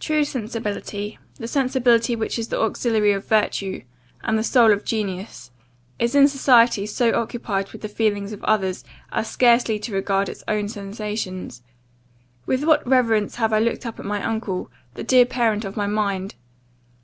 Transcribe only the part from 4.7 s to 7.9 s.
of genius, is in society so occupied with the